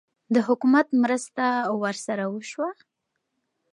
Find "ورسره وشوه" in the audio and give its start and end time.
1.81-2.69